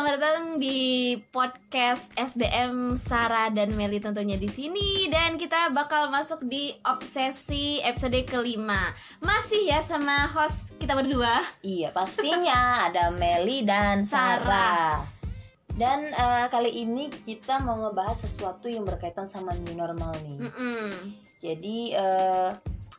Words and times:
selamat 0.00 0.16
datang 0.16 0.56
di 0.56 1.12
podcast 1.28 2.08
SDM 2.16 2.96
Sarah 2.96 3.52
dan 3.52 3.76
Meli 3.76 4.00
tentunya 4.00 4.40
di 4.40 4.48
sini 4.48 5.12
dan 5.12 5.36
kita 5.36 5.68
bakal 5.76 6.08
masuk 6.08 6.40
di 6.48 6.72
obsesi 6.88 7.84
episode 7.84 8.16
kelima. 8.24 8.96
Masih 9.20 9.68
ya 9.68 9.84
sama 9.84 10.24
host 10.32 10.72
kita 10.80 10.96
berdua. 10.96 11.44
Iya 11.60 11.92
pastinya 11.92 12.88
ada 12.88 13.12
Meli 13.12 13.60
dan 13.60 14.00
Sarah. 14.08 14.40
Sarah. 14.40 14.92
Dan 15.76 16.08
eh, 16.16 16.48
kali 16.48 16.80
ini 16.80 17.12
kita 17.12 17.60
mau 17.60 17.76
ngebahas 17.84 18.24
sesuatu 18.24 18.72
yang 18.72 18.88
berkaitan 18.88 19.28
sama 19.28 19.52
new 19.52 19.76
normal 19.76 20.16
nih. 20.24 20.48
Mm-mm. 20.48 21.12
Jadi 21.44 21.92
eh, 21.92 22.48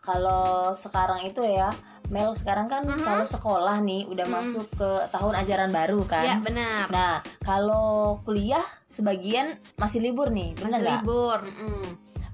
kalau 0.05 0.69
sekarang 0.77 1.25
itu 1.25 1.41
ya 1.49 1.73
Mel 2.11 2.35
sekarang 2.35 2.67
kan 2.67 2.83
Mhm. 2.83 3.07
kalau 3.07 3.23
sekolah 3.23 3.79
nih 3.79 4.03
udah 4.03 4.27
Mhm. 4.27 4.33
masuk 4.35 4.67
ke 4.75 4.89
tahun 5.09 5.33
ajaran 5.39 5.71
baru 5.71 6.03
kan. 6.03 6.27
Ya 6.27 6.35
benar. 6.37 6.91
Nah 6.91 7.13
kalau 7.41 8.19
kuliah 8.21 8.63
sebagian 8.85 9.47
masih 9.79 10.03
libur 10.03 10.27
nih, 10.27 10.51
bener 10.53 10.83
Masih 10.83 10.91
libur. 10.99 11.39
Mm-mm. 11.39 11.83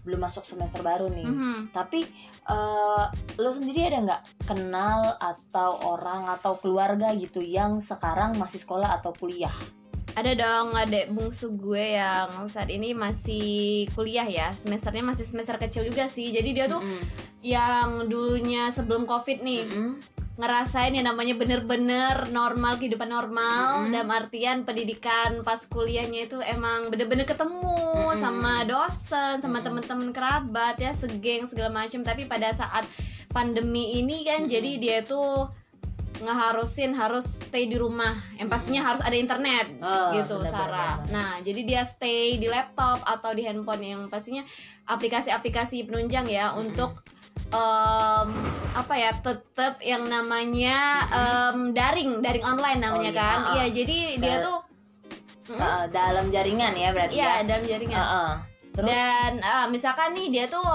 Belum 0.01 0.17
masuk 0.17 0.41
semester 0.41 0.81
baru 0.81 1.07
nih. 1.07 1.29
Mhm. 1.29 1.57
Tapi 1.71 2.01
eh, 2.47 3.05
lo 3.37 3.51
sendiri 3.51 3.85
ada 3.85 3.99
nggak 4.01 4.21
kenal 4.47 5.19
atau 5.19 5.83
orang 5.83 6.31
atau 6.31 6.55
keluarga 6.55 7.11
gitu 7.11 7.43
yang 7.43 7.77
sekarang 7.77 8.39
masih 8.39 8.57
sekolah 8.57 8.95
atau 8.95 9.11
kuliah? 9.11 9.51
Ada 10.17 10.33
dong 10.33 10.73
adek 10.73 11.13
bungsu 11.13 11.53
gue 11.53 11.93
yang 11.93 12.49
saat 12.49 12.73
ini 12.73 12.97
masih 12.97 13.85
kuliah 13.93 14.25
ya 14.25 14.49
Semesternya 14.57 15.05
masih 15.05 15.29
semester 15.29 15.61
kecil 15.61 15.85
juga 15.85 16.09
sih 16.09 16.33
Jadi 16.33 16.57
dia 16.57 16.65
tuh 16.65 16.81
Mm-mm. 16.81 17.01
yang 17.45 18.09
dulunya 18.09 18.73
sebelum 18.73 19.05
covid 19.05 19.45
nih 19.45 19.69
Mm-mm. 19.69 20.01
ngerasain 20.41 20.97
yang 20.97 21.05
namanya 21.05 21.37
bener-bener 21.37 22.33
normal 22.33 22.81
kehidupan 22.81 23.13
normal 23.13 23.85
Mm-mm. 23.85 23.93
dalam 23.93 24.09
artian 24.09 24.65
pendidikan 24.65 25.45
pas 25.45 25.61
kuliahnya 25.69 26.25
itu 26.25 26.41
emang 26.41 26.89
bener-bener 26.89 27.29
ketemu 27.29 27.77
Mm-mm. 27.77 28.17
sama 28.17 28.65
dosen 28.65 29.37
sama 29.37 29.61
Mm-mm. 29.61 29.65
temen-temen 29.69 30.09
kerabat 30.17 30.81
ya 30.81 30.97
segeng 30.97 31.45
segala 31.45 31.69
macam 31.69 32.01
tapi 32.01 32.25
pada 32.25 32.49
saat 32.57 32.89
pandemi 33.29 34.01
ini 34.01 34.25
kan 34.25 34.49
Mm-mm. 34.49 34.53
jadi 34.53 34.71
dia 34.81 34.97
tuh 35.05 35.45
ngeharusin 36.19 36.91
harus 36.91 37.23
stay 37.41 37.65
di 37.65 37.75
rumah 37.75 38.11
yang 38.33 38.47
pastinya 38.47 38.81
harus 38.83 38.99
ada 38.99 39.13
internet 39.13 39.69
Oh, 39.77 40.13
gitu 40.13 40.39
benar, 40.39 40.51
Sarah. 40.51 40.93
Nah, 41.07 41.37
jadi 41.39 41.61
dia 41.61 41.81
stay 41.83 42.35
di 42.35 42.45
laptop 42.45 43.01
atau 43.01 43.31
di 43.31 43.41
handphone 43.41 43.83
yang 43.83 44.01
pastinya 44.03 44.41
aplikasi-aplikasi 44.87 45.83
penunjang 45.83 46.25
ya 46.25 46.51
Mm-mm. 46.51 46.61
untuk 46.63 47.05
em, 47.47 48.27
apa 48.73 48.93
ya 48.93 49.11
tetap 49.15 49.77
yang 49.79 50.03
namanya 50.03 50.77
em, 51.07 51.71
daring 51.71 52.19
daring 52.19 52.43
online 52.43 52.79
namanya 52.79 53.09
Oh, 53.09 53.13
iya, 53.13 53.21
kan. 53.21 53.37
Iya, 53.53 53.65
jadi 53.73 53.97
dia 54.17 54.35
Da- 54.35 54.43
tuh 54.43 54.57
Mm, 55.47 55.63
Eh, 55.63 55.85
dalam 55.89 56.27
jaringan 56.27 56.75
ya 56.75 56.91
berarti 56.91 57.15
iya 57.15 57.39
ya. 57.39 57.47
dalam 57.47 57.63
jaringan. 57.63 57.95
Heeh. 57.95 58.29
Terus 58.75 58.89
Dan 58.91 59.31
eh, 59.39 59.65
misalkan 59.69 60.11
nih 60.11 60.27
dia 60.27 60.45
tuh 60.45 60.67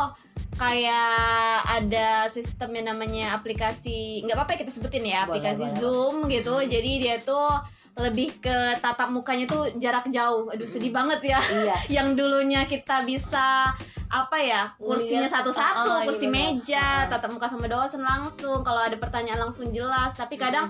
kayak 0.63 1.59
ada 1.67 2.31
sistem 2.31 2.71
yang 2.79 2.95
namanya 2.95 3.35
aplikasi 3.35 4.23
nggak 4.23 4.39
apa-apa 4.39 4.63
kita 4.63 4.71
sebutin 4.71 5.03
ya 5.03 5.27
aplikasi 5.27 5.67
boleh. 5.67 5.79
Zoom 5.83 6.15
gitu. 6.31 6.55
Hmm. 6.55 6.71
Jadi 6.71 6.91
dia 7.03 7.17
tuh 7.19 7.51
lebih 7.99 8.41
ke 8.41 8.79
tatap 8.79 9.11
mukanya 9.11 9.51
tuh 9.51 9.75
jarak 9.83 10.07
jauh. 10.15 10.47
Aduh 10.55 10.69
sedih 10.71 10.95
banget 10.95 11.35
ya. 11.35 11.41
iya. 11.43 11.77
Yang 12.01 12.09
dulunya 12.23 12.63
kita 12.71 13.03
bisa 13.03 13.75
apa 14.13 14.37
ya 14.45 14.69
kursinya 14.77 15.25
satu-satu 15.25 15.89
ah, 15.89 15.99
ah, 16.01 16.05
kursi 16.05 16.29
iya 16.29 16.33
benar. 16.37 16.53
meja 16.53 16.85
Ah. 16.85 17.09
tatap 17.09 17.33
muka 17.33 17.49
sama 17.49 17.65
dosen 17.65 18.05
langsung 18.05 18.61
kalau 18.61 18.85
ada 18.85 19.01
pertanyaan 19.01 19.49
langsung 19.49 19.73
jelas 19.73 20.13
tapi 20.13 20.37
kadang 20.37 20.69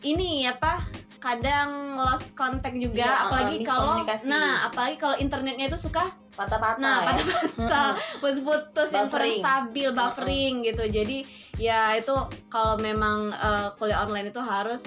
ini 0.00 0.48
apa 0.48 0.80
kadang 1.18 1.98
lost 1.98 2.32
contact 2.32 2.74
juga 2.74 3.02
ah, 3.02 3.18
apalagi 3.26 3.62
kalau 3.62 3.98
nah 4.24 4.66
apalagi 4.66 4.96
kalau 4.96 5.18
internetnya 5.18 5.66
itu 5.66 5.78
suka 5.78 6.06
patah-patah 6.32 6.78
Nah, 6.78 6.98
ya. 7.02 7.06
patah-patah, 7.10 7.90
putus-putus, 8.22 8.88
yang 8.94 9.10
kurang 9.10 9.34
stabil, 9.34 9.88
buffering 9.90 10.54
gitu. 10.62 10.86
Jadi 10.86 11.26
ya 11.58 11.98
itu 11.98 12.14
kalau 12.46 12.78
memang 12.78 13.34
eh, 13.34 13.74
kuliah 13.74 14.06
online 14.06 14.30
itu 14.30 14.38
harus 14.38 14.86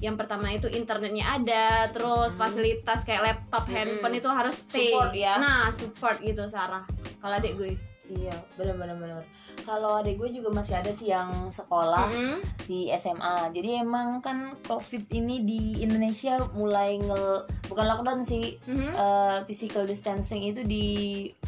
yang 0.00 0.16
pertama 0.16 0.48
itu 0.48 0.68
internetnya 0.68 1.40
ada, 1.40 1.88
terus 1.88 2.32
Hmm. 2.32 2.40
fasilitas 2.40 3.04
kayak 3.04 3.20
laptop, 3.22 3.64
Mm-mm. 3.64 3.76
handphone 3.96 4.16
itu 4.16 4.28
harus 4.28 4.60
stay. 4.64 4.92
Support 4.92 5.12
ya. 5.12 5.36
Nah, 5.36 5.72
support 5.72 6.16
gitu 6.20 6.44
Sarah. 6.44 6.84
Kalau 7.16 7.34
adik 7.34 7.56
gue. 7.56 7.76
Iya, 8.10 8.32
benar-benar 8.56 8.96
benar. 8.96 9.22
Kalau 9.62 9.98
adik 9.98 10.16
gue 10.16 10.30
juga 10.32 10.50
masih 10.50 10.76
ada 10.76 10.90
sih 10.90 11.08
yang 11.08 11.48
sekolah 11.48 12.08
Mm-mm. 12.08 12.38
di 12.64 12.90
SMA. 12.92 13.48
Jadi 13.50 13.78
emang 13.78 14.18
kan 14.18 14.56
COVID 14.62 15.08
ini 15.10 15.42
di 15.42 15.60
Indonesia 15.80 16.36
mulai 16.52 16.96
nge 16.96 17.22
bukan 17.66 17.86
lockdown 17.86 18.20
sih, 18.22 18.58
Mhm. 18.66 18.90
eh, 18.90 19.38
physical 19.44 19.84
distancing 19.84 20.42
itu 20.42 20.60
di 20.62 20.86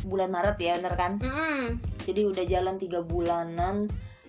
bulan 0.03 0.31
Maret 0.31 0.57
ya, 0.57 0.77
bener 0.77 0.95
kan? 0.95 1.13
Mm-mm. 1.19 1.79
Jadi 2.03 2.21
udah 2.25 2.45
jalan 2.45 2.77
tiga 2.77 3.01
bulanan 3.01 3.87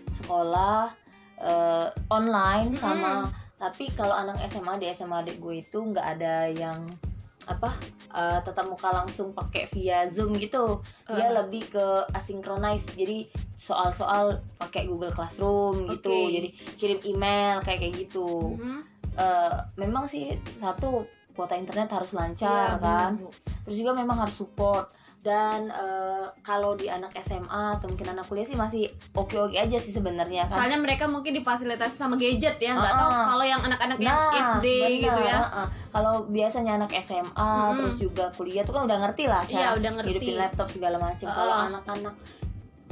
sekolah 0.09 0.94
eh, 1.35 1.88
online 2.07 2.77
sama 2.77 3.27
tapi 3.53 3.88
kalau 3.91 4.11
anak 4.11 4.44
SMA 4.45 4.75
di 4.75 4.88
SMA 4.88 5.23
adik 5.23 5.39
gue 5.39 5.55
itu 5.57 5.79
nggak 5.79 6.07
ada 6.15 6.47
yang 6.47 6.83
apa 7.43 7.75
eh, 8.13 8.39
tetap 8.45 8.69
muka 8.69 8.93
langsung 8.93 9.33
pakai 9.33 9.65
via 9.73 10.05
Zoom 10.05 10.37
gitu. 10.37 10.79
Dia 11.09 11.27
Eh. 11.27 11.33
lebih 11.33 11.65
ke 11.65 11.85
asynchronous. 12.13 12.85
Jadi 12.93 13.25
soal-soal 13.57 14.37
pakai 14.55 14.85
Google 14.85 15.09
Classroom 15.09 15.89
gitu. 15.89 16.13
Jadi 16.29 16.49
kirim 16.77 16.99
email 17.03 17.57
kayak 17.59 17.81
kayak 17.81 17.95
gitu. 18.05 18.53
Mhm. 18.53 18.79
Eh, 19.13 19.57
memang 19.77 20.05
sih 20.05 20.29
satu 20.53 21.05
kuota 21.33 21.53
internet 21.53 21.89
harus 21.89 22.11
lancar 22.11 22.47
Iya, 22.71 22.77
kan 22.77 23.11
bener, 23.11 23.25
Bu. 23.25 23.29
terus 23.63 23.75
juga 23.75 23.91
memang 23.91 24.17
harus 24.17 24.35
support 24.35 24.85
dan 25.19 25.66
eh, 25.67 26.25
kalau 26.39 26.73
di 26.73 26.85
anak 26.85 27.09
SMA 27.17 27.41
atau 27.73 27.88
mungkin 27.88 28.07
anak 28.07 28.23
kuliah 28.23 28.44
sih 28.44 28.53
masih 28.53 28.85
oke 29.11 29.33
oke 29.33 29.55
aja 29.55 29.75
sih 29.75 29.89
sebenarnya 29.89 30.45
kan 30.45 30.57
Soalnya 30.59 30.77
mereka 30.77 31.05
mungkin 31.05 31.33
difasilitasi 31.33 31.95
sama 31.95 32.16
gadget 32.16 32.57
ya, 32.57 32.73
nggak 32.73 32.85
Ah, 32.88 32.99
tahu 32.99 33.11
ah. 33.11 33.25
kalau 33.27 33.45
yang 33.45 33.61
anak-anak 33.61 33.97
yang 33.97 34.13
Nah, 34.13 34.38
SD 34.55 34.67
bener, 34.67 35.01
gitu 35.01 35.21
ya. 35.23 35.38
heeh. 35.41 35.67
kalau 35.89 36.13
biasanya 36.25 36.71
anak 36.75 36.91
SMA 36.97 37.33
Mm-mm. 37.33 37.77
terus 37.77 37.95
juga 37.97 38.25
kuliah 38.31 38.61
tuh 38.61 38.73
kan 38.73 38.83
udah 38.83 38.97
ngerti 39.00 39.23
lah 39.25 39.41
Iya, 39.44 39.51
cara 39.51 39.69
udah 39.75 39.91
ngerti. 39.95 40.09
hidupin 40.11 40.35
laptop 40.38 40.67
segala 40.67 40.97
macam 40.97 41.27
kalau 41.27 41.53
Ah. 41.55 41.67
anak-anak 41.67 42.15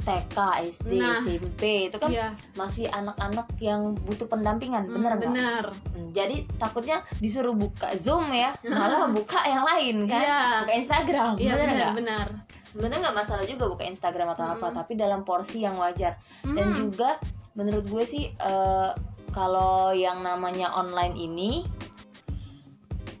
TK, 0.02 0.36
SD, 0.64 0.90
Nah. 0.96 1.18
SMP 1.18 1.62
itu 1.86 1.96
kan 1.96 2.08
Iya, 2.08 2.28
masih 2.52 2.86
anak-anak 2.86 3.46
yang 3.56 3.94
butuh 3.96 4.26
pendampingan, 4.26 4.84
mm, 4.84 4.92
bener 4.92 5.10
nggak? 5.12 5.22
bener. 5.24 5.64
Hmm, 5.88 6.08
Jadi 6.10 6.36
takutnya 6.54 7.00
disuruh 7.16 7.54
buka 7.54 7.94
Zoom 7.94 8.28
ya, 8.28 8.50
malah 8.64 9.06
buka 9.14 9.40
yang 9.42 9.62
lain 9.62 9.96
kan, 10.04 10.20
Iya. 10.20 10.40
buka 10.60 10.72
Instagram, 10.74 11.30
Iya, 11.36 11.52
bener 11.52 11.68
nggak? 11.70 11.94
bener. 11.96 12.28
sebenarnya 12.64 12.98
nggak 13.02 13.18
masalah 13.18 13.44
juga 13.44 13.68
buka 13.68 13.84
Instagram 13.84 14.32
atau 14.32 14.48
apa 14.50 14.66
Mm. 14.66 14.74
tapi 14.74 14.92
dalam 14.94 15.20
porsi 15.22 15.60
yang 15.60 15.76
wajar 15.76 16.16
dan 16.42 16.66
Mm. 16.66 16.76
juga 16.78 17.20
menurut 17.52 17.84
gue 17.84 18.00
sih 18.02 18.32
eh, 18.32 18.90
kalau 19.28 19.92
yang 19.92 20.20
namanya 20.20 20.72
online 20.72 21.12
ini 21.14 21.68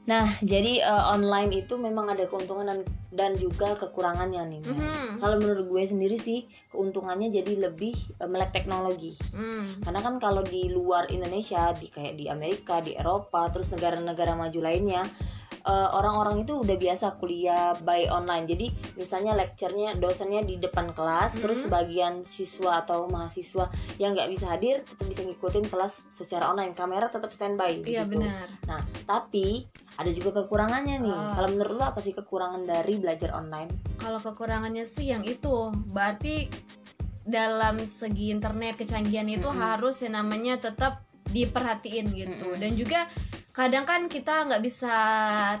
nah 0.02 0.24
jadi 0.40 0.82
eh, 0.82 1.04
online 1.06 1.52
itu 1.54 1.76
memang 1.76 2.08
ada 2.08 2.24
keuntungan 2.24 2.64
dan 2.64 2.80
dan 3.12 3.36
juga 3.36 3.76
kekurangannya 3.76 4.42
nih 4.48 4.60
Mel. 4.64 4.72
Mhm. 4.72 5.20
kalau 5.20 5.36
menurut 5.36 5.68
gue 5.68 5.84
sendiri 5.84 6.16
sih 6.16 6.42
keuntungannya 6.68 7.28
jadi 7.28 7.68
lebih 7.68 7.92
eh, 7.92 8.26
melek 8.26 8.50
teknologi 8.50 9.12
Mm. 9.30 9.84
karena 9.84 10.00
kan 10.00 10.14
kalau 10.16 10.40
di 10.40 10.66
luar 10.66 11.06
Indonesia 11.08 11.70
di 11.72 11.86
kayak 11.86 12.16
di 12.16 12.26
Amerika 12.26 12.80
di 12.80 12.92
Eropa 12.92 13.46
terus 13.48 13.68
negara-negara 13.68 14.32
maju 14.32 14.58
lainnya 14.58 15.04
eh, 15.62 15.88
orang-orang 15.92 16.42
itu 16.42 16.56
udah 16.56 16.74
biasa 16.74 17.16
kuliah 17.16 17.70
by 17.78 18.06
online 18.08 18.44
jadi 18.44 18.66
misalnya 18.94 19.32
lecturenya 19.32 19.94
dosennya 19.94 20.42
di 20.42 20.56
depan 20.56 20.90
kelas 20.90 21.34
terus 21.34 21.58
Mhm. 21.58 21.64
sebagian 21.64 22.14
siswa 22.24 22.80
atau 22.80 23.06
mahasiswa 23.06 23.70
yang 23.96 24.12
nggak 24.12 24.26
bisa 24.28 24.46
hadir 24.48 24.82
tetap 24.82 25.04
bisa 25.04 25.22
ngikutin 25.22 25.66
kelas 25.66 26.06
secara 26.10 26.46
online 26.46 26.72
kamera 26.72 27.06
tetap 27.06 27.28
standby 27.28 27.78
di 27.78 27.92
Iya 27.92 28.02
situ. 28.02 28.18
benar. 28.18 28.46
nah 28.64 28.80
tapi 29.04 29.64
ada 29.94 30.10
juga 30.10 30.30
kekurangannya 30.36 30.98
nih 30.98 31.14
Ah. 31.14 31.32
kalau 31.32 31.48
menurut 31.48 31.74
lo 31.74 31.84
apa 31.86 32.00
sih 32.00 32.10
kekurangan 32.10 32.62
dari 32.62 32.94
belajar 32.96 33.30
online 33.32 33.70
Kalau 33.96 34.18
kekurangannya 34.18 34.82
sih 34.82 35.08
yang 35.08 35.22
itu, 35.22 35.54
berarti 35.88 36.50
dalam 37.22 37.78
segi 37.78 38.28
internet 38.28 38.74
kecanggihan 38.76 39.30
itu 39.30 39.46
Mm-mm. 39.46 39.62
harus 39.62 40.02
yang 40.02 40.18
namanya 40.18 40.58
tetap 40.58 41.06
diperhatiin 41.24 42.10
gitu. 42.10 42.50
Mm-mm. 42.50 42.58
Dan 42.58 42.74
juga 42.74 43.06
kadang 43.52 43.84
kan 43.84 44.08
kita 44.08 44.48
nggak 44.48 44.64
bisa 44.64 44.94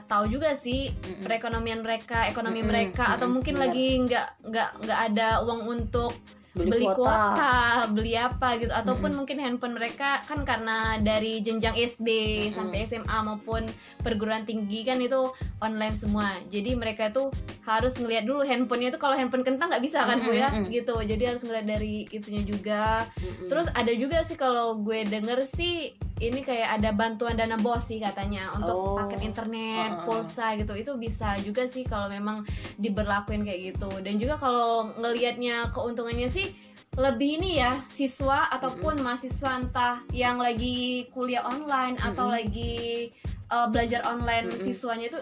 tahu 0.08 0.32
juga 0.32 0.56
sih 0.56 0.88
Mm-mm. 0.88 1.28
perekonomian 1.28 1.84
mereka, 1.84 2.24
ekonomi 2.24 2.64
Mm-mm, 2.64 2.72
mereka, 2.72 3.16
atau 3.16 3.28
mm-mm, 3.28 3.34
mungkin 3.36 3.54
benar. 3.60 3.64
lagi 3.68 3.88
nggak 4.08 4.28
nggak 4.48 4.70
nggak 4.80 5.00
ada 5.12 5.28
uang 5.44 5.60
untuk 5.68 6.12
beli, 6.52 6.68
beli 6.68 6.86
kuota, 6.88 7.04
kuota, 7.04 7.56
beli 7.92 8.12
apa 8.16 8.48
gitu 8.60 8.72
ataupun 8.72 9.12
Mm-mm. 9.12 9.18
mungkin 9.24 9.38
handphone 9.40 9.76
mereka 9.76 10.20
kan 10.24 10.44
karena 10.44 11.00
dari 11.00 11.40
jenjang 11.44 11.76
SD 11.76 12.08
Mm-mm. 12.08 12.52
sampai 12.56 12.84
SMA 12.88 13.18
maupun 13.24 13.68
perguruan 14.00 14.48
tinggi 14.48 14.88
kan 14.88 14.96
itu 15.00 15.28
online 15.60 15.96
semua. 15.96 16.32
Jadi 16.48 16.72
mereka 16.72 17.12
itu 17.12 17.28
harus 17.68 17.96
ngelihat 18.00 18.24
dulu 18.24 18.40
handphonenya 18.44 18.96
itu 18.96 19.00
kalau 19.00 19.16
handphone 19.16 19.44
kentang 19.44 19.68
nggak 19.68 19.84
bisa 19.84 20.00
kan 20.04 20.16
Bu 20.24 20.32
ya 20.32 20.48
gitu. 20.68 20.96
Jadi 20.96 21.24
harus 21.28 21.44
ngelihat 21.44 21.66
dari 21.68 22.08
itunya 22.08 22.40
juga. 22.44 23.04
Mm-mm. 23.20 23.48
Terus 23.52 23.68
ada 23.72 23.92
juga 23.92 24.24
sih 24.24 24.36
kalau 24.40 24.80
gue 24.80 25.04
denger 25.08 25.44
sih 25.44 25.92
ini 26.22 26.46
kayak 26.46 26.78
ada 26.78 26.94
bantuan 26.94 27.34
dana 27.34 27.58
bos 27.58 27.90
sih 27.90 27.98
katanya 27.98 28.54
untuk 28.54 28.78
Oh. 28.78 28.94
paket 29.02 29.26
internet, 29.26 29.90
Uh-uh. 29.98 30.06
pulsa 30.06 30.54
gitu. 30.54 30.70
Itu 30.78 30.94
bisa 30.94 31.34
juga 31.42 31.66
sih 31.66 31.82
kalau 31.82 32.06
memang 32.06 32.46
diberlakuin 32.78 33.42
kayak 33.42 33.74
gitu. 33.74 33.90
Dan 33.98 34.22
juga 34.22 34.38
kalau 34.38 34.94
ngelihatnya 34.94 35.74
keuntungannya 35.74 36.30
sih 36.30 36.54
lebih 36.92 37.40
ini 37.40 37.56
ya 37.58 37.72
siswa 37.88 38.52
ataupun 38.52 39.00
mahasiswa 39.00 39.50
entah 39.56 40.04
yang 40.12 40.36
lagi 40.36 41.08
kuliah 41.10 41.40
online 41.42 41.96
atau 41.96 42.28
Mm-mm. 42.28 42.36
lagi 42.36 43.08
uh, 43.48 43.66
belajar 43.72 44.04
online 44.04 44.52
Mm-mm. 44.52 44.60
siswanya 44.60 45.08
itu 45.08 45.18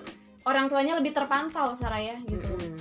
orang 0.51 0.67
tuanya 0.67 0.99
lebih 0.99 1.15
terpantau 1.15 1.71
Saraya 1.79 2.19
gitu. 2.27 2.43
Mm-mm. 2.43 2.80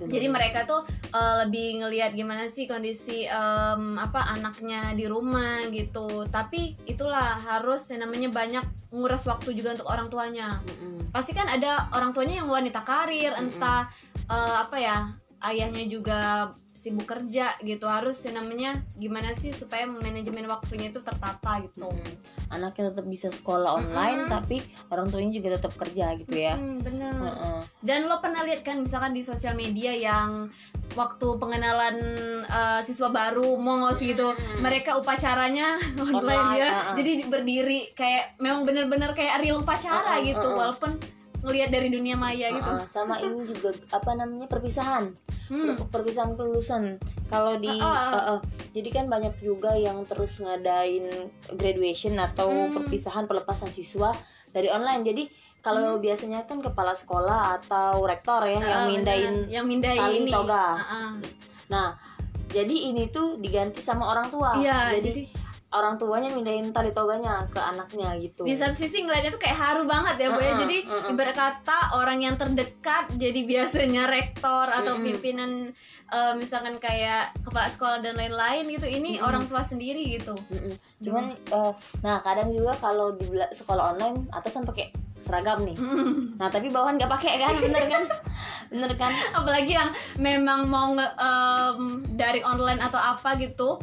Bener. 0.00 0.16
Jadi 0.16 0.26
mereka 0.32 0.64
tuh 0.64 0.80
uh, 1.12 1.44
lebih 1.44 1.84
ngelihat 1.84 2.16
gimana 2.16 2.48
sih 2.48 2.64
kondisi 2.64 3.28
em, 3.28 4.00
apa 4.00 4.32
anaknya 4.32 4.96
di 4.96 5.04
rumah 5.04 5.68
gitu. 5.68 6.24
Tapi 6.32 6.80
itulah 6.88 7.36
harus 7.44 7.84
yang 7.92 8.08
namanya 8.08 8.32
banyak 8.32 8.64
nguras 8.88 9.28
waktu 9.28 9.52
juga 9.52 9.76
untuk 9.76 9.92
orang 9.92 10.08
tuanya. 10.08 10.64
Mm-mm. 10.64 11.12
Pasti 11.12 11.36
kan 11.36 11.52
ada 11.52 11.92
orang 11.92 12.16
tuanya 12.16 12.40
yang 12.40 12.48
wanita 12.48 12.80
karir, 12.80 13.36
Mm-mm. 13.36 13.52
entah 13.52 13.92
eh, 14.24 14.56
apa 14.64 14.76
ya 14.80 14.98
ayahnya 15.44 15.84
juga 15.88 16.48
sibuk 16.80 17.04
kerja 17.04 17.60
gitu. 17.60 17.84
Harus 17.84 18.16
yang 18.24 18.40
namanya 18.40 18.80
gimana 18.96 19.36
sih 19.36 19.52
supaya 19.52 19.84
manajemen 19.84 20.48
waktunya 20.48 20.88
itu 20.88 21.04
tertata 21.04 21.60
gitu. 21.60 21.84
Mm-mm. 21.84 22.14
Anaknya 22.48 22.88
tetap 22.88 23.04
bisa 23.04 23.28
sekolah 23.28 23.76
online 23.76 24.24
Mm-mm. 24.24 24.32
tapi 24.32 24.56
orang 24.88 25.12
tuanya 25.12 25.36
juga 25.36 25.60
tetap 25.60 25.76
kerja 25.76 26.16
gitu 26.16 26.32
ya. 26.32 26.56
Mm, 26.56 26.80
bener. 26.80 27.12
Heeh. 27.12 27.60
Dan 27.84 28.08
lo 28.08 28.16
pernah 28.18 28.40
lihat 28.42 28.64
kan 28.64 28.80
misalkan 28.80 29.12
di 29.12 29.20
sosial 29.20 29.52
media 29.52 29.92
yang 29.92 30.48
waktu 30.96 31.26
pengenalan 31.36 31.96
eh, 32.42 32.80
siswa 32.82 33.12
baru 33.12 33.54
mongos 33.54 34.00
gitu, 34.00 34.32
Hmm. 34.32 34.58
mereka 34.58 34.96
upacaranya 34.96 35.76
online, 36.00 36.16
Online, 36.16 36.56
ya. 36.56 36.70
uh-uh. 36.72 36.94
Jadi 36.96 37.12
berdiri 37.26 37.80
kayak 37.92 38.40
memang 38.40 38.64
bener-bener 38.64 39.12
kayak 39.12 39.38
real 39.38 39.60
upacara 39.60 40.16
Uh-uh, 40.18 40.26
gitu, 40.26 40.42
uh-uh. 40.42 40.58
walaupun 40.58 40.96
ngelihat 41.40 41.68
dari 41.68 41.88
dunia 41.88 42.14
maya 42.14 42.48
gitu. 42.48 42.64
Heeh, 42.66 42.84
sama 42.86 43.16
ini 43.18 43.40
juga 43.42 43.70
apa 43.90 44.12
namanya 44.12 44.46
perpisahan 44.46 45.12
Hmm. 45.46 45.74
Per- 45.74 45.90
perpisahan 45.90 46.32
kelulusan 46.32 46.94
kalau 47.26 47.56
di 47.56 47.66
Ah, 47.72 47.82
ah. 47.82 48.06
eh, 48.08 48.24
eh, 48.28 48.40
jadi 48.72 48.88
kan 48.92 49.04
banyak 49.06 49.34
juga 49.40 49.74
yang 49.74 50.04
terus 50.04 50.38
ngadain 50.38 51.10
graduation 51.50 52.14
atau 52.16 52.46
Hmm. 52.46 52.70
perpisahan 52.72 53.24
pelepasan 53.24 53.66
siswa 53.68 54.14
dari 54.48 54.68
online 54.68 55.02
jadi 55.02 55.26
kalau 55.58 55.98
biasanya 55.98 56.44
kan 56.44 56.58
kepala 56.58 56.94
sekolah 56.94 57.58
atau 57.58 58.00
rektor 58.02 58.40
ya 58.42 58.52
yang 58.52 58.62
Hmm. 58.62 58.70
Ah, 58.72 58.86
mindain 58.86 59.34
bener. 59.34 59.50
yang 59.50 59.64
mindahin 59.66 60.00
tali 60.00 60.18
ini. 60.20 60.30
toga 60.30 60.64
Ah, 60.70 60.78
ah. 60.78 61.10
nah 61.68 61.86
jadi 62.46 62.76
ini 62.86 63.06
tuh 63.08 63.34
diganti 63.36 63.78
sama 63.80 64.06
orang 64.06 64.26
tua 64.28 64.54
Iya, 64.54 64.94
jadi, 64.96 65.02
jadi 65.04 65.22
orang 65.70 65.94
tuanya 66.02 66.34
mindahin 66.34 66.74
tali 66.74 66.90
toganya 66.90 67.46
ke 67.46 67.62
anaknya 67.62 68.18
gitu 68.18 68.42
di 68.42 68.58
satu 68.58 68.74
sisi 68.74 69.06
ngeliatnya 69.06 69.30
tuh 69.38 69.42
kayak 69.42 69.58
haru 69.58 69.86
banget 69.86 70.16
ya 70.18 70.28
bu 70.34 70.40
ya 70.42 70.50
Uh-uh, 70.50 70.60
jadi 70.66 70.78
uh-uh. 70.82 71.10
ibarat 71.14 71.36
kata 71.38 71.78
orang 71.94 72.18
yang 72.26 72.34
terdekat 72.34 73.06
jadi 73.14 73.40
biasanya 73.46 74.10
rektor 74.10 74.66
atau 74.66 74.98
Mm-mm. 74.98 75.06
pimpinan 75.06 75.50
eh, 76.10 76.34
misalkan 76.34 76.74
kayak 76.82 77.30
kepala 77.46 77.70
sekolah 77.70 77.98
dan 78.02 78.18
lain-lain 78.18 78.66
gitu 78.66 78.90
ini 78.90 79.22
Mm-mm. 79.22 79.28
orang 79.30 79.46
tua 79.46 79.62
sendiri 79.62 80.02
gitu 80.18 80.34
Mm-mm. 80.50 80.74
cuman 81.06 81.38
eh, 81.38 81.72
nah 82.02 82.18
kadang 82.18 82.50
juga 82.50 82.74
kalau 82.74 83.14
di 83.14 83.30
sekolah 83.54 83.94
online 83.94 84.26
atasan 84.34 84.66
pakai 84.66 84.90
seragam 85.20 85.62
nih 85.62 85.76
Mm. 85.76 86.36
Nah 86.36 86.48
tapi 86.48 86.66
bawahan 86.66 86.96
nggak 86.96 87.12
pakai 87.12 87.32
kan, 87.38 87.54
bener 87.56 87.84
kan? 87.86 88.04
Bener 88.68 88.92
kan? 88.94 89.12
apalagi 89.32 89.72
yang 89.72 89.88
memang 90.16 90.64
mau 90.64 90.92
em, 90.94 91.80
dari 92.10 92.40
online 92.40 92.78
atau 92.78 92.96
apa 92.96 93.36
gitu 93.36 93.76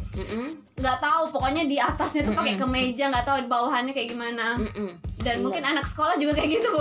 nggak 0.74 0.98
tahu 1.00 1.24
pokoknya 1.32 1.66
di 1.66 1.76
atasnya 1.76 2.22
tuh 2.24 2.34
pakai 2.34 2.54
kemeja 2.56 3.10
nggak 3.10 3.26
tahu 3.26 3.38
di 3.40 3.48
bawahannya 3.48 3.92
kayak 3.92 4.10
gimana 4.10 4.58
dan 5.18 5.36
Iya. 5.36 5.42
mungkin 5.42 5.64
anak 5.66 5.84
sekolah 5.84 6.16
juga 6.16 6.34
kayak 6.34 6.50
gitu 6.54 6.72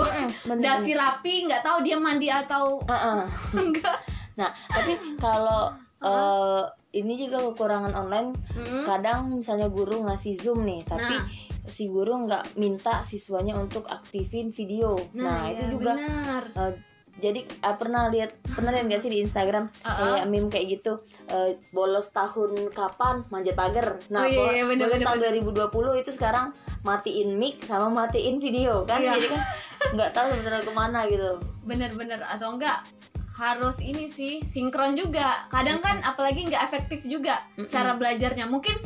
Bener, 0.45 0.61
dasi 0.61 0.93
rapi 0.93 1.45
nggak 1.45 1.61
tahu 1.61 1.81
dia 1.81 1.97
mandi 1.97 2.27
atau 2.27 2.77
Uh-uh. 2.79 3.25
enggak 3.57 3.97
Nah 4.35 4.53
tapi 4.69 4.93
kalau 5.17 5.73
eh, 5.97 6.61
ini 6.93 7.13
juga 7.15 7.41
kekurangan 7.43 7.89
online, 7.91 8.37
Mm. 8.53 8.85
kadang 8.85 9.19
misalnya 9.35 9.65
guru 9.67 10.01
ngasih 10.03 10.33
zoom 10.33 10.61
nih, 10.61 10.81
tapi 10.81 11.13
Nah. 11.13 11.25
Si 11.67 11.87
guru 11.87 12.23
nggak 12.23 12.55
minta 12.55 12.99
siswanya 13.01 13.53
untuk 13.53 13.85
aktifin 13.85 14.49
video. 14.49 14.95
Nah, 15.13 15.47
itu 15.47 15.63
ya, 15.63 15.69
juga 15.69 15.91
benar. 15.93 16.43
eh, 16.49 16.73
jadi 17.17 17.39
eh, 17.41 17.75
pernah 17.75 18.07
lihat 18.07 18.29
pernah 18.45 18.69
lihat 18.69 18.85
nggak 18.85 19.01
sih 19.01 19.09
di 19.09 19.19
Instagram 19.19 19.73
Uh-uh. 19.81 19.97
kayak 20.13 20.27
meme 20.27 20.47
kayak 20.47 20.67
gitu 20.71 21.01
eh, 21.27 21.57
bolos 21.71 22.07
tahun 22.09 22.69
kapan 22.69 23.25
manjat 23.27 23.57
pagar 23.57 23.97
nah 24.07 24.21
Oh, 24.21 24.29
iya, 24.29 24.61
iya, 24.61 24.63
bener, 24.63 24.85
bolos 24.85 25.01
bener, 25.01 25.07
tahun 25.09 25.19
2020 25.65 26.01
itu 26.05 26.11
sekarang 26.13 26.53
matiin 26.81 27.33
mic 27.33 27.65
sama 27.65 27.89
matiin 27.89 28.37
video 28.37 28.85
kan 28.85 29.01
Iya. 29.01 29.17
jadi 29.17 29.27
kan 29.33 29.41
nggak 29.97 30.11
tahu 30.13 30.25
sebenarnya 30.29 30.61
ke 30.61 30.73
mana 30.73 30.99
gitu 31.05 31.31
bener-bener 31.63 32.21
atau 32.21 32.53
enggak 32.53 32.85
harus 33.33 33.77
ini 33.79 34.05
sih 34.07 34.41
sinkron 34.41 34.93
juga 34.93 35.45
kadang 35.49 35.77
kan 35.77 36.01
apalagi 36.01 36.45
nggak 36.45 36.63
efektif 36.63 37.01
juga 37.03 37.41
Mm-mm. 37.53 37.65
cara 37.65 37.93
belajarnya 37.93 38.45
mungkin 38.45 38.77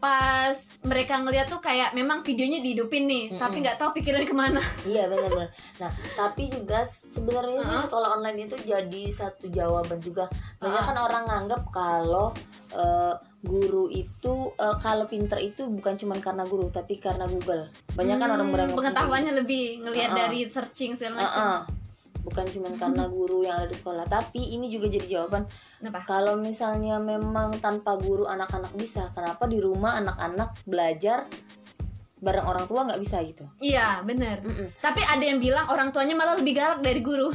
pas 0.00 0.56
mereka 0.80 1.20
ngeliat 1.20 1.46
tuh 1.46 1.60
kayak 1.60 1.92
memang 1.92 2.24
videonya 2.24 2.58
dihidupin 2.58 3.04
nih 3.04 3.24
Mm-mm. 3.28 3.38
tapi 3.38 3.60
nggak 3.60 3.76
tahu 3.76 3.92
pikirannya 3.92 4.24
ke 4.24 4.32
mana 4.32 4.60
iya 4.82 5.04
benar-benar 5.12 5.52
nah 5.76 5.90
tapi 6.16 6.48
juga 6.48 6.80
sebenarnya 6.82 7.60
sih 7.60 7.68
Uh-uh. 7.70 7.84
sekolah 7.84 8.08
online 8.16 8.48
itu 8.48 8.56
jadi 8.58 9.02
satu 9.12 9.46
jawaban 9.46 10.00
juga 10.00 10.24
banyak 10.56 10.72
Uh-uh. 10.74 10.88
kan 10.88 10.96
orang 10.98 11.24
nganggap 11.28 11.62
kalau 11.68 12.32
eh, 12.72 13.14
guru 13.40 13.88
itu 13.88 14.34
eh, 14.52 14.76
kalau 14.80 15.04
pinter 15.04 15.36
itu 15.36 15.64
bukan 15.64 15.94
cuma 15.94 16.16
karena 16.16 16.44
guru 16.44 16.68
tapi 16.68 16.96
karena 16.96 17.24
Google 17.24 17.68
banyak 17.92 18.16
kan 18.16 18.28
orang 18.30 18.40
Hmm, 18.42 18.54
beranggap 18.56 18.76
pengetahuannya 18.80 19.32
lebih 19.36 19.84
ngelihat 19.84 20.10
Uh-uh. 20.10 20.20
dari 20.24 20.40
searching 20.44 20.96
segala 20.96 21.20
macam 21.20 21.44
Uh-uh. 21.44 21.60
Bukan 22.22 22.44
cuma 22.52 22.68
karena 22.76 23.04
guru 23.14 23.42
yang 23.44 23.56
ada 23.60 23.68
di 23.68 23.76
sekolah 23.76 24.04
tapi 24.06 24.54
ini 24.54 24.68
juga 24.68 24.88
jadi 24.88 25.06
jawaban 25.06 25.44
Kenapa? 25.80 26.04
kalau 26.04 26.34
misalnya 26.36 27.00
memang 27.00 27.56
tanpa 27.58 27.96
guru 27.96 28.28
anak-anak 28.28 28.72
bisa 28.76 29.08
kenapa 29.16 29.48
di 29.48 29.58
rumah 29.58 30.00
anak-anak 30.00 30.52
belajar 30.68 31.24
bareng 32.20 32.44
orang 32.44 32.64
tua 32.68 32.84
nggak 32.84 33.00
bisa 33.00 33.16
gitu 33.24 33.48
iya 33.64 34.04
bener 34.04 34.44
Mm-mm. 34.44 34.76
tapi 34.76 35.00
ada 35.00 35.24
yang 35.24 35.40
bilang 35.40 35.64
orang 35.72 35.88
tuanya 35.88 36.12
malah 36.12 36.36
lebih 36.36 36.52
galak 36.52 36.84
dari 36.84 37.00
guru 37.00 37.32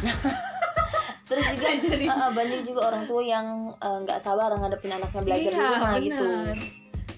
terus 1.29 1.41
juga 1.57 1.67
uh, 1.73 2.29
uh, 2.29 2.31
banyak 2.37 2.61
juga 2.69 2.93
orang 2.93 3.03
tua 3.09 3.21
yang 3.25 3.73
uh, 3.81 3.97
nggak 4.05 4.21
sabar 4.21 4.53
ngadepin 4.53 4.93
anaknya 4.93 5.21
belajar 5.25 5.51
di 5.51 5.57
Iya, 5.57 5.69
rumah 5.73 5.91
bener. 5.97 6.03
gitu 6.05 6.25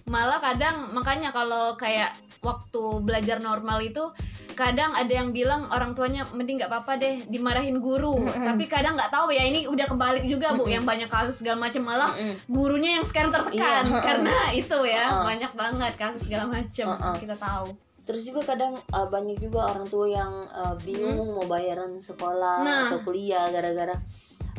malah 0.08 0.40
kadang 0.40 0.96
makanya 0.96 1.36
kalau 1.36 1.76
kayak 1.76 2.16
waktu 2.40 3.04
belajar 3.04 3.44
normal 3.44 3.84
itu 3.84 4.08
kadang 4.54 4.92
ada 4.92 5.10
yang 5.10 5.30
bilang 5.30 5.66
orang 5.68 5.92
tuanya 5.92 6.24
mending 6.30 6.58
nggak 6.58 6.70
apa-apa 6.70 6.96
deh 6.96 7.16
dimarahin 7.26 7.78
guru 7.78 8.16
tapi 8.24 8.66
kadang 8.66 8.94
nggak 8.94 9.10
tahu 9.10 9.30
ya 9.30 9.42
ini 9.42 9.66
udah 9.66 9.86
kebalik 9.86 10.24
juga 10.24 10.54
bu 10.54 10.66
yang 10.66 10.82
banyak 10.82 11.08
kasus 11.08 11.42
segala 11.42 11.64
macam 11.64 11.84
malah 11.84 12.12
gurunya 12.46 12.98
yang 12.98 13.06
sekarang 13.06 13.30
tertekan 13.30 13.84
Iya. 13.84 14.00
karena 14.00 14.36
itu 14.52 14.78
ya 14.84 15.06
banyak 15.22 15.52
banget 15.52 15.94
kasus 15.96 16.22
segala 16.24 16.48
macam 16.48 16.88
kita 17.18 17.36
tahu 17.36 17.68
terus 18.02 18.24
juga 18.24 18.40
kadang 18.48 18.72
uh, 18.90 19.04
banyak 19.06 19.36
juga 19.36 19.68
orang 19.68 19.84
tua 19.84 20.08
yang 20.08 20.32
uh, 20.48 20.72
bingung 20.80 21.28
mau 21.28 21.44
bayaran 21.44 21.92
sekolah 21.98 22.64
Nah. 22.64 22.88
atau 22.88 23.04
kuliah 23.04 23.52
gara-gara 23.52 23.92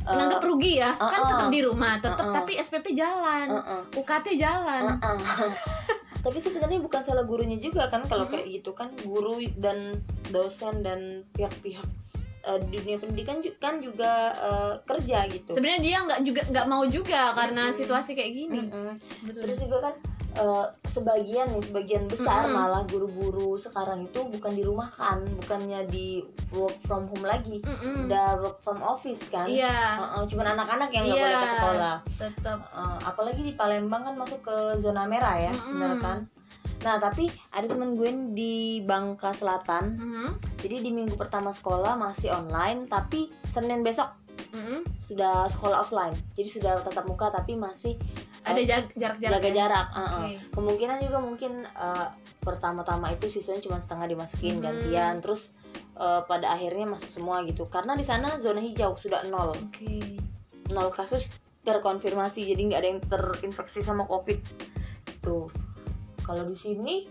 uh, 0.04 0.12
nganggap 0.12 0.44
rugi 0.44 0.76
ya 0.76 0.92
kan 0.92 1.08
uh-uh. 1.16 1.28
tetap 1.32 1.48
di 1.48 1.60
rumah 1.62 1.96
tetap 1.96 2.28
Uh-uh. 2.28 2.36
tapi 2.36 2.52
SPP 2.54 2.92
jalan 2.92 3.48
uh-uh. 3.48 3.82
UKT 3.96 4.36
jalan 4.36 4.82
Uh-uh. 4.94 5.16
Tapi 6.18 6.38
sebenarnya 6.42 6.82
bukan 6.82 7.00
salah 7.04 7.22
gurunya 7.22 7.56
juga 7.62 7.86
kan 7.86 8.02
kalau 8.06 8.26
kayak 8.26 8.48
gitu 8.50 8.74
kan. 8.74 8.90
Guru 9.06 9.38
dan 9.56 9.94
dosen 10.34 10.82
dan 10.82 11.24
pihak-pihak 11.34 12.07
di 12.40 12.76
dunia 12.76 12.96
pendidikan 12.96 13.36
ju- 13.38 13.56
kan 13.56 13.78
juga 13.78 14.12
eh, 14.32 14.72
kerja 14.82 15.26
gitu. 15.26 15.50
sebenarnya 15.50 15.80
dia 15.80 15.96
nggak 16.00 16.20
juga 16.22 16.42
nggak 16.46 16.66
mau 16.66 16.84
juga 16.84 17.32
karena 17.32 17.66
Mm-mm. 17.66 17.76
situasi 17.76 18.12
kayak 18.12 18.32
gini 18.32 18.58
Mm-mm. 18.64 18.90
Betul. 19.24 19.42
Terus 19.42 19.58
juga 19.60 19.78
kan 19.82 19.94
eh, 20.34 20.66
sebagian 20.86 21.46
nih 21.48 21.62
sebagian 21.62 22.04
besar 22.04 22.42
Mm-mm. 22.42 22.54
malah 22.54 22.82
guru-guru 22.84 23.54
sekarang 23.54 24.04
itu 24.04 24.20
bukan 24.24 24.52
di 24.52 24.62
rumah 24.62 24.88
kan, 24.88 25.18
bukannya 25.36 25.84
di 25.86 26.22
work 26.50 26.78
from 26.80 27.06
home 27.06 27.24
lagi, 27.24 27.58
Mm-mm. 27.60 28.06
udah 28.06 28.38
work 28.38 28.58
from 28.58 28.80
office 28.80 29.20
kan. 29.26 29.44
iya 29.44 29.98
Uh-uh, 29.98 30.22
cuman 30.24 30.54
anak-anak 30.54 30.88
yang 30.88 31.04
nggak 31.04 31.14
Iya. 31.14 31.26
boleh 31.26 31.38
ke 31.38 31.48
sekolah. 31.50 31.94
tetap 32.16 32.58
Uh, 32.70 32.98
apalagi 33.02 33.42
di 33.42 33.52
Palembang 33.52 34.02
kan 34.02 34.14
masuk 34.14 34.40
ke 34.40 34.56
zona 34.76 35.04
merah 35.04 35.34
ya, 35.34 35.50
Mm-mm. 35.50 35.72
bener 35.74 35.92
kan? 35.98 36.18
Nah 36.78 36.96
tapi 36.96 37.26
ada 37.50 37.66
temen 37.66 37.94
gue 37.94 38.10
di 38.32 38.54
Bangka 38.80 39.34
Selatan, 39.34 39.98
Mhm. 39.98 40.28
jadi 40.62 40.76
di 40.78 40.90
minggu 40.90 41.14
pertama 41.14 41.50
sekolah 41.50 41.98
masih 41.98 42.30
online, 42.30 42.86
tapi 42.86 43.26
Senin 43.44 43.82
besok 43.82 44.14
Mhm. 44.54 44.86
sudah 44.96 45.44
sekolah 45.46 45.82
offline, 45.82 46.14
jadi 46.32 46.48
sudah 46.48 46.72
tatap 46.80 47.04
muka 47.04 47.28
tapi 47.28 47.58
masih 47.58 47.98
ada 48.46 48.62
jag- 48.62 48.94
jarak-jarak 48.94 49.42
jaga 49.42 49.48
ya? 49.50 49.54
jarak. 49.54 49.86
Uh-uh. 49.90 50.24
Oke. 50.24 50.34
Kemungkinan 50.54 50.98
juga 51.02 51.18
mungkin 51.18 51.52
uh, 51.68 52.08
pertama-tama 52.40 53.12
itu 53.12 53.28
siswanya 53.28 53.60
cuma 53.60 53.76
setengah 53.76 54.08
dimasukin 54.08 54.56
Mhm. 54.56 54.62
gantian, 54.62 55.14
terus 55.20 55.52
uh, 55.98 56.22
pada 56.24 56.54
akhirnya 56.54 56.86
masuk 56.86 57.10
semua 57.10 57.42
gitu, 57.42 57.66
karena 57.66 57.92
di 57.92 58.06
sana 58.06 58.38
zona 58.38 58.62
hijau 58.62 58.94
sudah 58.94 59.26
nol, 59.26 59.50
oke 59.50 59.92
nol 60.70 60.88
kasus 60.88 61.26
terkonfirmasi, 61.60 62.46
jadi 62.46 62.60
nggak 62.62 62.80
ada 62.80 62.88
yang 62.88 63.02
terinfeksi 63.02 63.82
sama 63.82 64.06
covid. 64.06 64.38
Tuh, 65.20 65.50
kalau 66.28 66.44
di 66.44 66.52
sini 66.52 67.08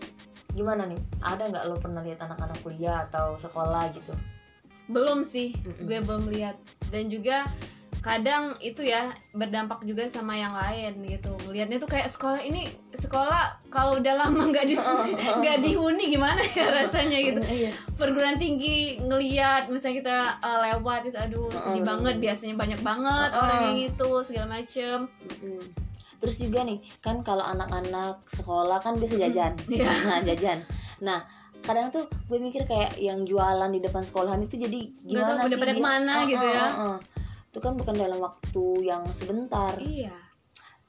gimana 0.53 0.85
nih? 0.85 1.01
Ada 1.25 1.49
nggak 1.49 1.63
lo 1.65 1.75
pernah 1.81 2.05
lihat 2.05 2.21
anak-anak 2.21 2.61
kuliah 2.61 3.09
atau 3.09 3.33
sekolah 3.41 3.89
gitu? 3.97 4.13
Belum 4.85 5.25
sih 5.25 5.57
Mm-mm. 5.57 5.89
gue 5.89 5.99
belum 6.05 6.29
lihat. 6.29 6.61
Dan 6.93 7.09
juga 7.09 7.49
kadang 8.05 8.55
itu 8.63 8.85
ya 8.85 9.11
berdampak 9.33 9.83
juga 9.83 10.05
sama 10.05 10.37
yang 10.37 10.53
lain 10.53 11.01
gitu. 11.09 11.33
Melihatnya 11.49 11.81
tuh 11.81 11.89
kayak 11.89 12.07
sekolah 12.07 12.39
ini 12.45 12.69
sekolah 12.93 13.57
kalau 13.73 13.97
udah 13.97 14.13
lama 14.15 14.47
nggak 14.53 14.65
di 14.69 14.77
nggak 15.41 15.57
dihuni 15.65 16.13
gimana 16.13 16.39
ya 16.53 16.69
rasanya 16.85 17.17
gitu? 17.19 17.41
Iya 17.41 17.73
perguruan 17.97 18.37
tinggi 18.37 19.01
ngeliat 19.01 19.73
misalnya 19.73 19.97
kita 19.99 20.17
uh, 20.45 20.59
lewat 20.69 21.09
itu 21.09 21.17
aduh 21.17 21.49
sedih 21.49 21.83
banget 21.83 22.15
biasanya 22.21 22.55
banyak 22.55 22.81
banget 22.85 23.29
orang 23.33 23.59
yang 23.73 23.79
itu 23.89 24.09
segala 24.21 24.61
macem. 24.61 25.09
Mm-mm. 25.09 25.86
Terus 26.17 26.41
juga 26.41 26.65
nih 26.65 26.81
kan 26.99 27.21
kalau 27.21 27.45
anak-anak 27.45 28.25
sekolah 28.25 28.81
kan 28.81 28.97
biasa 28.97 29.15
jajan. 29.17 29.53
Iya. 29.69 29.89
nah 30.09 30.19
jajan. 30.25 30.59
Nah 31.01 31.19
kadang 31.61 31.89
tuh 31.89 32.05
gue 32.29 32.39
mikir 32.39 32.63
kayak 32.63 32.95
yang 33.01 33.25
jualan 33.25 33.69
di 33.69 33.81
depan 33.81 34.05
sekolahan 34.05 34.39
itu 34.45 34.55
jadi 34.55 34.79
Nggak 35.03 35.25
tahu 35.25 35.37
gimana 35.37 35.41
sih? 35.49 35.57
dia? 35.57 35.75
ke 35.75 35.83
mana 35.83 36.13
Oh, 36.13 36.25
gitu 36.29 36.45
oh, 36.45 36.53
ya. 36.53 36.61
oh, 36.63 36.81
oh. 36.93 36.97
itu 37.51 37.59
kan 37.59 37.73
bukan 37.75 37.95
dalam 37.97 38.19
waktu 38.21 38.65
yang 38.85 39.03
sebentar. 39.11 39.73
Iya. 39.77 40.15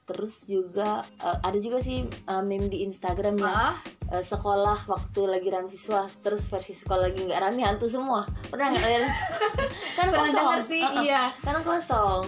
Terus 0.09 0.49
juga 0.49 1.05
eh, 1.21 1.39
ada 1.45 1.59
juga 1.61 1.79
sih 1.85 2.05
eh, 2.05 2.43
meme 2.45 2.69
di 2.73 2.85
Instagram 2.85 3.37
yang 3.41 3.53
ah 3.53 3.77
eh, 4.13 4.25
sekolah 4.25 4.89
waktu 4.89 5.21
lagi 5.29 5.49
ramai 5.53 5.69
siswa 5.69 6.09
terus 6.25 6.49
versi 6.49 6.73
sekolah 6.73 7.13
lagi 7.13 7.27
nggak 7.29 7.41
rame 7.43 7.61
hantu 7.65 7.89
semua. 7.89 8.25
Pernah 8.49 8.73
nggak 8.73 8.83
kalian? 8.85 9.05
Kan 9.99 10.07
pernah 10.09 10.31
kosong. 10.31 10.63
sih 10.69 10.83
Uh-uh. 10.85 11.03
iya. 11.05 11.23
Karena 11.45 11.61
kosong 11.61 12.25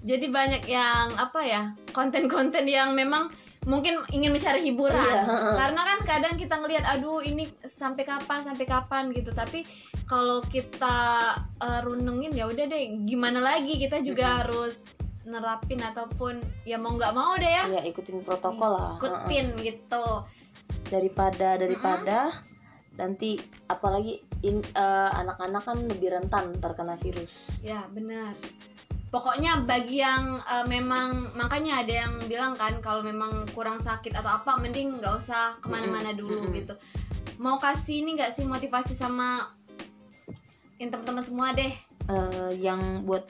jadi 0.00 0.26
banyak 0.32 0.64
yang 0.64 1.12
apa 1.20 1.40
ya 1.44 1.62
konten-konten 1.92 2.64
yang 2.64 2.96
memang 2.96 3.28
mungkin 3.68 4.00
ingin 4.08 4.32
mencari 4.32 4.64
hiburan. 4.64 4.96
Iya, 4.96 5.52
karena 5.52 5.80
kan 5.84 5.98
kadang 6.08 6.34
kita 6.40 6.56
ngelihat 6.56 6.84
aduh 6.88 7.20
ini 7.20 7.44
sampai 7.60 8.08
kapan 8.08 8.40
sampai 8.40 8.64
kapan 8.64 9.12
gitu. 9.12 9.36
Tapi 9.36 9.68
kalau 10.08 10.40
kita 10.40 11.36
uh, 11.60 11.80
runengin 11.84 12.32
ya 12.32 12.48
udah 12.48 12.64
deh 12.64 13.04
gimana 13.04 13.44
lagi 13.44 13.76
kita 13.76 14.00
juga 14.00 14.40
harus 14.40 14.88
nerapin 15.28 15.84
ataupun 15.84 16.40
ya 16.64 16.80
mau 16.80 16.96
nggak 16.96 17.12
mau 17.12 17.36
deh 17.36 17.52
ya. 17.52 17.64
Ya 17.68 17.82
ikutin 17.84 18.24
protokol 18.24 18.72
lah. 18.72 18.96
Ikutin 18.96 19.52
gitu. 19.60 20.24
Daripada 20.88 21.60
daripada 21.60 22.40
nanti 22.96 23.36
apalagi 23.68 24.20
eh, 24.44 25.10
anak-anak 25.20 25.62
kan 25.62 25.78
lebih 25.84 26.16
rentan 26.16 26.56
terkena 26.56 26.96
virus. 26.96 27.52
Ya 27.60 27.84
benar 27.92 28.32
pokoknya 29.10 29.62
bagi 29.62 29.98
yang 29.98 30.38
uh, 30.40 30.62
memang 30.64 31.34
makanya 31.34 31.82
ada 31.82 32.06
yang 32.06 32.14
bilang 32.24 32.54
kan 32.54 32.78
kalau 32.78 33.02
memang 33.02 33.44
kurang 33.50 33.76
sakit 33.76 34.14
atau 34.14 34.30
apa 34.32 34.54
mending 34.56 34.96
nggak 34.96 35.18
usah 35.18 35.58
ke 35.58 35.66
mana-mana 35.66 36.14
dulu 36.14 36.40
mm-mm. 36.40 36.54
gitu 36.54 36.74
mau 37.36 37.58
kasih 37.58 38.00
ini 38.00 38.14
nggak 38.14 38.30
sih 38.30 38.46
motivasi 38.46 38.94
sama 38.94 39.50
yang 40.78 40.88
teman-teman 40.88 41.22
semua 41.22 41.50
deh 41.52 41.74
Eh, 42.08 42.58
yang 42.58 43.06
buat 43.06 43.22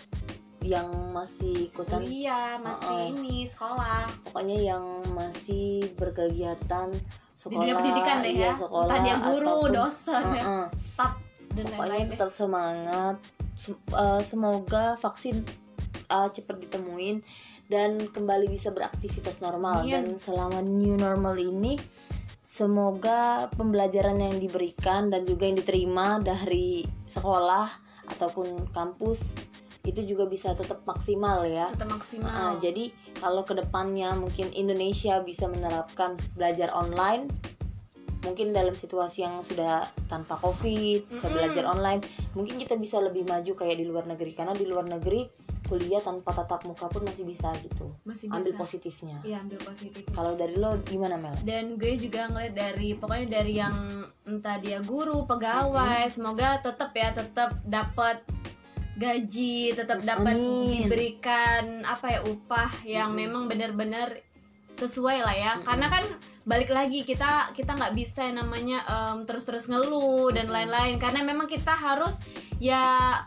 yang 0.62 0.88
masih 1.12 1.68
ikutan 1.68 2.00
kuliah 2.00 2.56
masih 2.56 2.88
Uh-uh. 2.88 3.12
ini 3.12 3.44
sekolah 3.44 4.08
pokoknya 4.25 4.56
yang 4.72 4.84
masih 5.10 5.84
berkegiatan 5.96 6.88
di 6.88 7.00
sekolah 7.34 7.60
dunia 7.60 7.75
pendidikan 7.76 8.16
deh 8.20 8.32
iya, 8.32 8.46
ya 8.46 8.52
sekolah 8.56 8.88
entah 8.88 9.00
dia 9.02 9.16
guru 9.18 9.44
ataupun- 9.44 9.75
dosen 9.75 10.25
ya 10.30 10.42
Uh-uh. 10.42 10.66
staff 10.72 11.12
dan 11.50 11.64
pokoknya 11.66 11.76
lain-lain 11.82 12.04
deh. 12.06 12.12
tetap 12.14 12.30
semangat 12.30 13.16
Sem- 13.54 13.84
eh, 13.90 14.20
semoga 14.22 14.84
vaksin 14.96 15.37
eh, 16.11 16.29
cepat 16.35 16.59
ditemuin 16.67 17.23
dan 17.71 18.11
kembali 18.11 18.50
bisa 18.50 18.75
beraktivitas 18.75 19.38
normal 19.38 19.87
Amin. 19.87 19.95
dan 19.95 20.05
selama 20.19 20.59
new 20.59 20.99
normal 20.99 21.38
ini 21.38 21.79
semoga 22.43 23.47
pembelajaran 23.55 24.19
yang 24.19 24.43
diberikan 24.43 25.07
dan 25.07 25.23
juga 25.23 25.47
yang 25.47 25.55
diterima 25.62 26.19
dari 26.19 26.83
sekolah 27.07 27.71
ataupun 28.11 28.75
kampus 28.75 29.38
itu 29.87 30.02
juga 30.02 30.26
bisa 30.26 30.52
tetap 30.52 30.83
maksimal 30.83 31.47
ya 31.47 31.71
tetap 31.73 31.95
maksimal 31.95 32.29
Ah, 32.29 32.55
jadi 32.59 32.90
kalau 33.23 33.47
ke 33.47 33.55
depannya 33.55 34.12
mungkin 34.19 34.50
Indonesia 34.50 35.23
bisa 35.23 35.47
menerapkan 35.47 36.19
belajar 36.37 36.75
online, 36.75 37.31
mungkin 38.26 38.52
dalam 38.52 38.76
situasi 38.76 39.25
yang 39.25 39.40
sudah 39.40 39.88
tanpa 40.11 40.37
COVID 40.37 41.09
bisa 41.09 41.26
Mm-mm. 41.29 41.37
belajar 41.37 41.64
online, 41.64 42.05
mungkin 42.37 42.61
kita 42.61 42.76
bisa 42.76 43.00
lebih 43.00 43.25
maju 43.25 43.52
kayak 43.57 43.81
di 43.81 43.87
luar 43.88 44.05
negeri 44.05 44.33
karena 44.37 44.52
di 44.52 44.67
luar 44.69 44.85
negeri 44.85 45.25
kuliah 45.67 46.00
tanpa 46.00 46.33
tatap 46.33 46.64
muka 46.64 46.87
pun 46.87 47.02
masih 47.02 47.23
bisa 47.23 47.50
gitu. 47.61 47.90
masih 48.02 48.26
Ambil 48.29 48.52
bisa 48.52 48.61
positifnya. 48.61 49.17
iya 49.23 49.38
ambil 49.38 49.59
positif 49.61 50.02
Kalau 50.11 50.35
dari 50.35 50.55
lo 50.55 50.79
gimana 50.83 51.14
Mel? 51.14 51.35
dan 51.43 51.76
gue 51.76 51.95
juga 51.95 52.26
ngeliat 52.26 52.55
dari 52.55 52.95
pokoknya 52.95 53.26
dari 53.29 53.52
yang 53.57 53.76
entah 54.25 54.57
dia 54.57 54.79
guru 54.81 55.26
pegawai 55.26 56.07
semoga 56.09 56.59
tetap 56.59 56.90
ya 56.93 57.11
tetap 57.11 57.55
dapat 57.62 58.23
gaji 58.95 59.73
tetap 59.73 60.02
dapat 60.02 60.37
diberikan 60.37 61.81
apa 61.83 62.07
ya 62.11 62.21
upah 62.23 62.71
yang 62.85 63.11
Mm-mm. 63.12 63.21
memang 63.25 63.43
benar-benar 63.49 64.12
sesuai 64.69 65.25
lah 65.25 65.35
ya 65.35 65.52
Mm-mm. 65.57 65.67
karena 65.67 65.87
kan 65.88 66.05
balik 66.45 66.69
lagi 66.69 67.02
kita 67.02 67.52
kita 67.52 67.75
nggak 67.75 67.95
bisa 67.95 68.29
yang 68.29 68.45
namanya 68.45 68.85
em, 68.85 69.25
terus-terus 69.25 69.67
ngeluh 69.67 70.29
dan 70.33 70.49
lain-lain 70.49 70.97
karena 70.99 71.25
memang 71.25 71.47
kita 71.47 71.73
harus 71.73 72.21
ya 72.61 72.85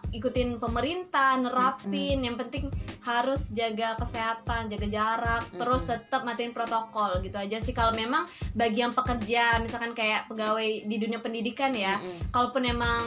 ikutin 0.09 0.61
pemerintah 0.61 1.35
nerapin 1.35 2.21
yang 2.21 2.37
penting 2.37 2.69
harus 3.01 3.49
jaga 3.49 3.97
kesehatan 3.97 4.69
jaga 4.69 4.87
jarak 4.87 5.43
terus 5.51 5.83
Mm-mm. 5.83 5.97
tetap 5.97 6.21
matiin 6.21 6.53
protokol 6.53 7.17
gitu 7.19 7.33
aja 7.35 7.57
sih 7.57 7.73
kalau 7.73 7.91
memang 7.91 8.23
bagi 8.53 8.79
yang 8.79 8.93
pekerja 8.93 9.57
misalkan 9.57 9.91
kayak 9.91 10.29
pegawai 10.29 10.63
di 10.85 10.95
dunia 10.95 11.17
pendidikan 11.17 11.73
ya 11.73 11.97
Mm-mm. 11.97 12.29
kalaupun 12.29 12.61
emang 12.63 13.03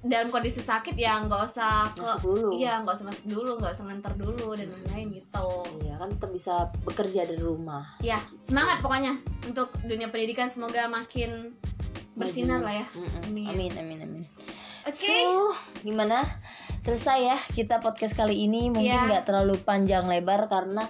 dalam 0.00 0.30
kondisi 0.30 0.62
sakit 0.62 0.94
ya 0.94 1.18
nggak 1.20 1.42
usah 1.44 1.90
ke 1.92 2.00
Masuk 2.00 2.22
dulu. 2.22 2.48
iya 2.54 2.78
nggak 2.80 2.94
usah 2.94 3.06
masuk 3.06 3.26
dulu 3.26 3.50
nggak 3.58 3.72
usah 3.74 3.84
nganter 3.84 4.12
dulu 4.14 4.48
dan 4.54 4.68
lain-lain 4.70 5.08
gitu 5.18 5.48
Iya 5.82 5.94
kan 5.96 6.08
tetap 6.08 6.30
bisa 6.30 6.54
bekerja 6.82 7.26
dari 7.26 7.42
rumah. 7.42 7.98
ya 7.98 8.22
semangat 8.38 8.78
pokoknya 8.78 9.18
untuk 9.44 9.74
dunia 9.82 10.08
pendidikan 10.08 10.46
semoga 10.46 10.86
makin 10.86 11.58
bersinar 12.14 12.64
lah 12.64 12.72
ya. 12.72 12.86
Amin. 13.26 13.44
Amin 13.46 13.72
amin 13.76 13.98
amin. 14.00 14.24
Oke 14.86 14.94
So, 14.96 15.52
gimana? 15.82 16.22
Selesai 16.80 17.18
ya 17.20 17.38
kita 17.50 17.78
podcast 17.78 18.14
kali 18.14 18.42
ini. 18.42 18.68
Mungkin 18.68 18.86
Iya. 18.88 19.06
nggak 19.08 19.24
terlalu 19.24 19.58
panjang 19.58 20.04
lebar 20.04 20.46
karena 20.46 20.86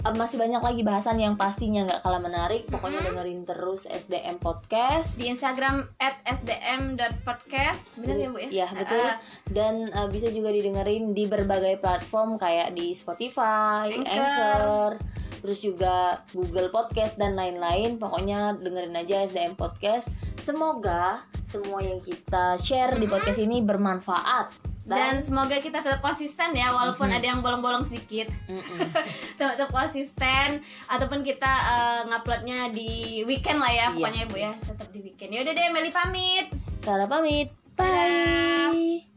eh, 0.00 0.12
masih 0.12 0.36
banyak 0.36 0.60
lagi 0.60 0.82
bahasan 0.82 1.16
yang 1.16 1.34
pastinya 1.34 1.82
nggak 1.82 2.00
kalah 2.00 2.20
menarik. 2.20 2.68
Pokoknya 2.68 3.00
Mm-mm. 3.00 3.10
dengerin 3.14 3.40
terus 3.42 3.84
SDM 3.84 4.36
Podcast. 4.36 5.16
di 5.16 5.26
Instagram 5.26 5.88
sdm.podcast 6.24 7.96
bener 7.96 8.16
ya 8.16 8.28
bu 8.28 8.38
ya 8.38 8.48
Iya 8.52 8.66
betul. 8.74 9.00
Eh, 9.00 9.16
Dan 9.46 9.74
eh, 9.88 10.08
bisa 10.08 10.28
juga 10.28 10.48
didengerin 10.48 11.10
di 11.10 11.24
berbagai 11.24 11.78
platform 11.78 12.36
kayak 12.36 12.72
di 12.72 12.92
Spotify, 12.92 13.90
Anchor. 13.90 14.12
Anchor, 14.12 14.92
terus 15.40 15.58
juga 15.58 15.96
Google 16.30 16.68
Podcast 16.68 17.16
dan 17.16 17.34
lain-lain. 17.34 17.96
Pokoknya 17.96 18.54
dengerin 18.54 18.94
aja 18.94 19.24
SDM 19.24 19.54
Podcast. 19.54 20.08
Semoga 20.44 21.24
semua 21.42 21.80
yang 21.80 21.98
kita 21.98 22.54
share 22.56 22.92
di 22.92 23.02
Mm-mm. 23.02 23.14
podcast 23.14 23.40
ini 23.40 23.58
bermanfaat. 23.60 24.52
dan 24.84 25.16
semoga 25.18 25.56
kita 25.58 25.80
tetap 25.80 26.04
konsisten 26.04 26.52
ya 26.52 26.68
walaupun 26.68 27.08
Mhm. 27.08 27.16
ada 27.16 27.26
yang 27.26 27.40
bolong-bolong 27.40 27.82
sedikit 27.82 28.28
Mm-mm. 28.44 28.84
tetap 29.40 29.72
konsisten 29.72 30.60
ataupun 30.86 31.24
kita 31.24 31.48
eh, 31.48 32.00
nguploadnya 32.04 32.68
di 32.68 32.90
weekend 33.24 33.64
lah 33.64 33.72
ya 33.72 33.88
Iya. 33.88 33.94
pokoknya 33.96 34.20
ya 34.20 34.28
bu 34.28 34.36
ya 34.38 34.52
tetap 34.60 34.88
di 34.92 35.00
weekend 35.00 35.32
ya 35.32 35.40
udah 35.40 35.52
deh 35.52 35.66
Meli 35.72 35.88
pamit 35.88 36.46
Sarah 36.84 37.08
pamit. 37.08 37.48
Dadah. 37.74 38.76
Bye. 38.76 39.13